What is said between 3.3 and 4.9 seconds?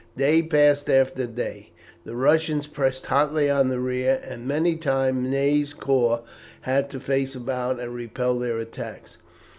on the rear, and many